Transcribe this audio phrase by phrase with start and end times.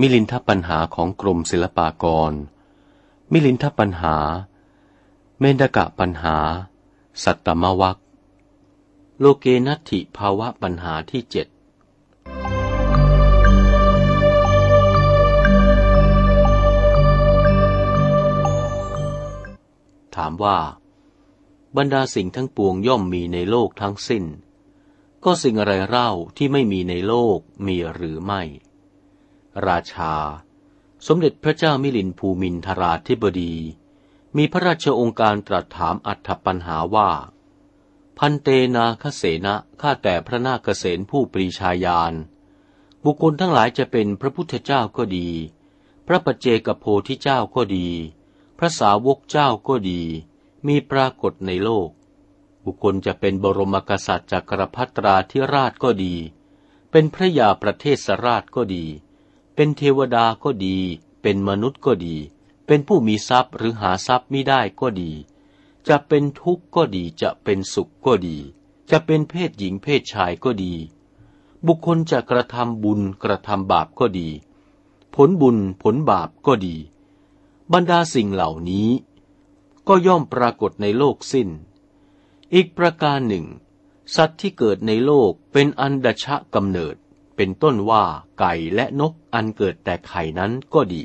[0.00, 2.32] มิลินทปัญหาของกรมศิลปากร
[3.32, 4.16] มิลินทปัญหา
[5.38, 6.36] เมนกะปัญหา
[7.24, 7.98] สัตตมวัค
[9.18, 11.46] โลเกนัตถิภาวะปัญหาที่เจ็ด
[20.14, 20.58] ถามว่า
[21.76, 24.24] บรรดาสิ่งทั้งปวงย่อมมีในโลกทั้งสิ้น
[25.24, 28.42] ก็สิ่งอะไรเล่าที่ไม่มีในโลกมีหรือไม่
[29.66, 30.14] ราชา
[31.06, 33.54] สมเด็จพระเจ้ามิลินภูมินทราธิบดี
[34.36, 37.10] มีพระราชองค์การตรัสถามอัฏฐปัญหาว่า
[38.18, 42.14] พันเตนาคเสนะข้าแต่พระนาคเษนผู้ปรีชาญาณ
[43.04, 45.28] บุคคลทั้งหลายจะเป็นพระพุทธเจ้าก็ดี
[46.06, 47.88] พระปัจเจกโพธิเจ้าก็ดี
[48.58, 50.02] พระสาวกเจ้าก็ดี
[50.66, 51.90] มีปรากฏในโลก
[52.64, 56.14] บุคคลจะเป็นบรมกษัตริย์จักรพรรตราธิราชก็ดี
[56.90, 58.84] เป็นพระยาประเทศสราชก็ดี
[59.60, 60.78] เป็นเทวดาก็ดี
[61.22, 62.16] เป็นมนุษย์ก็ดี
[62.66, 65.12] เป็นผู้มีทรัพย์หรือหาทรัพย์ไม่ได้ก็ดี
[65.88, 68.36] จะเป็นทุกข์ก็ดี จะเป็นสุขก็ดี
[68.90, 70.74] จะเป็นเพศหญิงเพศชายก็ดี
[71.66, 74.28] บุคคลจะกระทำบุญกระทำบาปก็ดี
[75.14, 76.76] ผลบุญผลบาปก็ดี
[77.72, 78.88] บรรดาสิ่งเหล่านี้
[79.88, 81.48] ก็ย่อมปรากฏในโลกสิ้น
[82.54, 83.46] อีกประการหนึ่ง
[84.16, 86.96] สัตว์ที่เกิดในโลกเป็นอันดชะกำเนิด
[87.40, 88.04] เป็นต้นว่า
[88.38, 91.04] ไก่และนกอันเกิดแต่ไข่นั้นก็ดี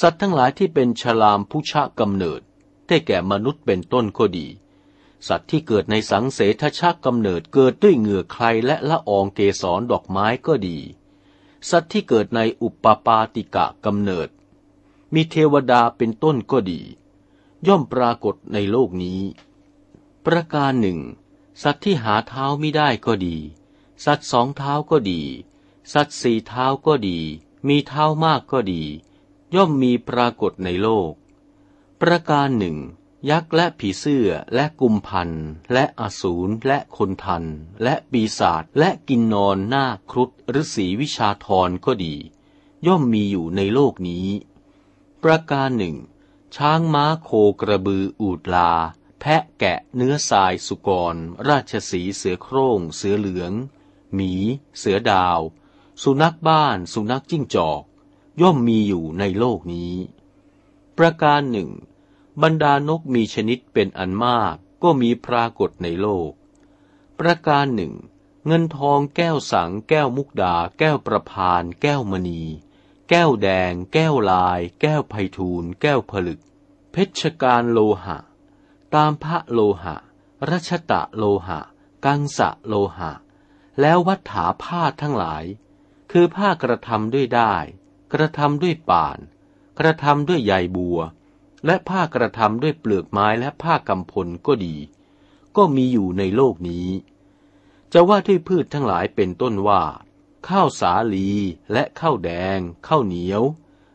[0.00, 2.40] สัตว์ทั้งหลายที่เป็นฉลามผู้ชะกำเนิด
[2.86, 4.46] ได้แก่มนุษย์เป็นต้นก็ดี
[5.28, 10.78] สัตว์ที่เกิดในสังเสทชักกำเนิดเกิดด้วยเหงื่อใครและละอองเกสรดอกไม้ก็ดี
[11.70, 14.28] สัตว์ที่เกิดในอุปปาติกะกำเนิด
[15.14, 16.80] มีเทวดาเป็นต้นก็ดี
[17.66, 19.20] ย่อมปรากฏในโลกนี้
[20.26, 20.98] ประการหนึ่ง
[21.62, 23.36] สัตว์ที่หาเท้าไม่ได้ก็ดี
[24.04, 25.22] สัตว์สองเท้าก็ดี
[25.92, 27.18] สัตว์สี่เท้าก็ดี
[27.68, 28.82] มีเท้ามากก็ดี
[29.54, 31.12] ย่อมมีปรากฏในโลก
[32.00, 32.76] ประการหนึ่ง
[33.30, 35.28] ยักษ์และผีเสื้อและกุมพัน
[35.72, 37.44] และอสูรและคนทัน
[37.82, 42.14] และปีศาจและกินนอนหน้าครุฑหรือสีวิชาทรก็ดี
[42.86, 44.28] ย่อมมีอยู่ในโลกนี้
[45.22, 45.96] ประการหนึ่ง
[46.56, 47.30] ช้างม้าโค
[47.60, 48.72] กระบืออูดลา
[49.20, 51.16] แพะแกะเนื้อทรายสุกร
[51.48, 53.52] ราชสีเสือโคร่ง เสือเหลือง
[54.14, 54.32] หมี
[54.78, 55.38] เสือดาว
[56.02, 57.82] สุนัขบ้าน สุนัขจิ้งจอก
[58.40, 59.94] ย่อมมีอยู่ในโลกนี้
[60.98, 61.70] ประการหนึ่ง
[62.42, 66.32] บรรดานกมีชนิดเป็นอันมากก็มีปรากฏในโลก
[67.18, 67.94] ประการหนึ่ง
[68.46, 72.42] เงินทองแก้วสัง แก้วมุกดา แก้วประพาน แก้วมณี
[73.08, 76.40] แก้วแดง แก้วลาย แก้วไพทูลแก้วผลึก
[76.92, 78.18] เพชรการโลหะ
[78.94, 79.96] ตามพระโลหะ
[80.50, 81.60] รัชตะโลหะ
[82.04, 83.12] กังสะโลหะ
[83.80, 85.44] แล้ววัฏฐาผ้าทั้งหลาย
[86.12, 87.54] คือผ้ากระทำด้วยได้
[88.12, 89.18] กระทำด้วยป่าน
[89.78, 90.98] กระทำด้วยใยบัว
[91.66, 94.76] และผ้ากระทำด้วยเปลือกไม้และผ้ากำพลก็ดี
[95.56, 96.88] ก็มีอยู่ในโลกนี้
[97.92, 99.82] จะว่าด้วยพืชทั้งหลายเป็นต้นว่า
[100.48, 101.30] ข้าวสาลี
[101.72, 103.42] และข้าวแดง ข้าวเหนียว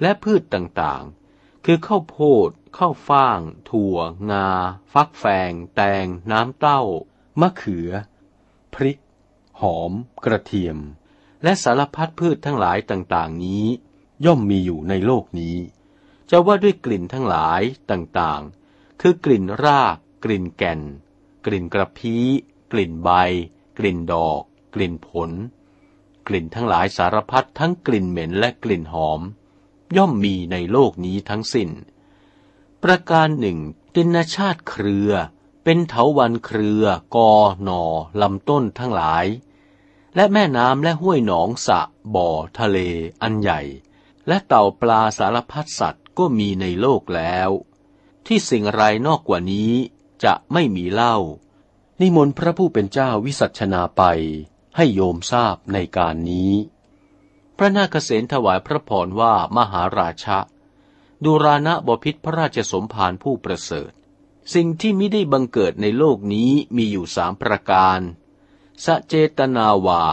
[0.00, 2.18] และพืชต่างๆ คือข้าวโพ
[2.48, 3.40] ดข้าวฟ่าง
[3.70, 3.96] ถั่ว
[4.30, 4.48] งา
[4.92, 6.82] ฟักแฟง แตง น้ำเต้า
[7.40, 7.90] มะเขือ
[8.74, 8.98] พริก
[9.60, 9.92] หอม
[10.24, 10.78] กระเทียม
[11.42, 13.64] และสารพัดพืชทั้งหลายต่างๆนี้
[14.24, 15.56] ย่อมมีอยู่ในโลกนี้
[16.30, 20.80] จะว่าด้วยกลิ่นทั้งหลายต่างๆ คือกลิ่นราก กลิ่นแก่น
[21.46, 22.26] กลิ่นกระพี้
[22.72, 23.10] กลิ่นใบ
[23.78, 24.42] กลิ่นดอก
[24.74, 25.30] กลิ่นผล
[26.26, 29.20] กลิ่นทั้งหลายสารพัดทั้งกลิ่นเหม็นและกลิ่นหอม
[29.96, 31.70] ย่อมมีในโลกนี้ทั้งสิน้น
[32.82, 33.58] ประการหนึ่ง
[33.94, 35.10] ตินชาติเครือ
[35.64, 36.86] เป็นเถาวันเครือ
[37.16, 37.32] กอ
[37.62, 37.82] หนอ
[38.22, 39.26] ลำต้นทั้งหลาย
[40.14, 41.80] และแม่น้ำและห้วยหนองสะ
[42.14, 42.78] บ่อทะเล
[43.22, 43.60] อันใหญ่
[44.28, 47.50] และเต่าปลาสารพัดสัตว์ก็มีในโลกแล้ว
[48.26, 49.72] ที่สิ่งไรนอกกว่านี้
[50.24, 51.16] จะไม่มีเล่า
[52.00, 54.02] นิมนต์พระผู้เป็นเจ้าวิสัชนาไป
[54.76, 56.52] ให้โยมทราบในการนี้
[57.56, 60.38] พระนาคเษนถวายพระพรว่ามหาราชะ
[61.24, 63.92] ดูรานะบพิษพระราชสมภารผู้ประเสริฐ
[64.52, 68.00] สิ่งที่ไม่ได้บังเกิดในโลกนี้มีอยู่สามประการ
[68.84, 70.04] สเจตนาวา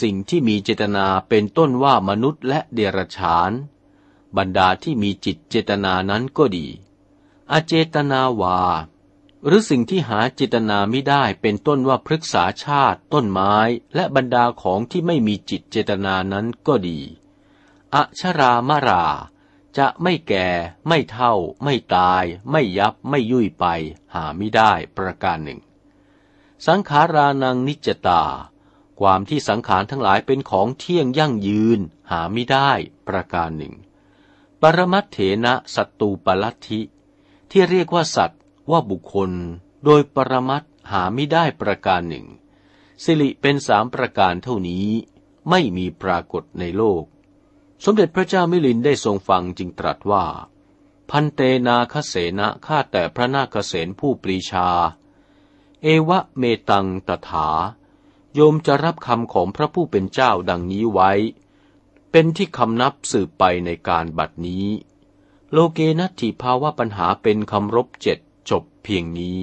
[0.00, 3.50] สิ่งที่มีเจตนาเป็นต้นว่ามนุษย์และเดรัจฉาน
[4.36, 6.66] บรรดาที่มีจิตเจตนานั้นก็ดี
[7.52, 8.60] อเจตนาวา
[9.46, 13.56] หรือสิ่งที่หาเจตนาไม่ได้เป็นต้นว่าพฤกษาชาติ ต้นไม้
[13.94, 17.00] และบรรดาของที่ไม่มีจิตเจตนานั้นก็ดี
[17.94, 19.04] อชรามรา
[19.78, 20.46] จะไม่แก่
[20.88, 21.34] ไม่เท่า
[21.64, 23.64] ไม่ตาย ไม่ยับไม่ยุ่ยไป
[24.14, 25.60] หาไม่ได้ประการหนึ่ง
[26.66, 28.22] สังขารานังนิจตา
[29.00, 31.80] ความที่สังขารทั้งหลายเป็นของเที่ยงยั่งยืน
[32.10, 32.70] หาไม่ได้
[33.08, 33.74] ประการหนึ่ง
[34.60, 36.80] ปรมัตเถนะสัตตูปลัทธิ
[37.50, 38.40] ที่เรียกว่าสัตว์
[38.70, 39.30] ว่าบุคคล
[39.84, 40.62] โดยปรมัต
[40.92, 42.26] หาไม่ได้ประการหนึ่ง
[43.04, 44.86] สิริเป็นสามประการเท่านี้
[45.50, 47.04] ไม่มีปรากฏในโลก
[47.84, 50.24] สมเด็จพระเจ้ามิลินได้ทรงฟังจึงตรัสว่า
[51.10, 54.68] พันเตนาคเสนะข้าแต่พระนาคเสนผู้ปรีชา
[55.82, 57.48] เอวะเมตังตถา
[58.34, 61.12] โยมจะรับคำของพระผู้เป็นเจ้าดังนี้ไว้
[62.10, 64.66] เป็นที่คำนับสืบไปในการบัดนี้
[65.52, 68.18] โลเกนัตถิภาวะปัญหาเป็นคำรบเจ็ด
[68.50, 69.40] จบเพียงนี้